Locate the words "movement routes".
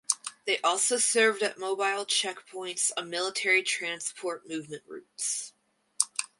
4.49-5.53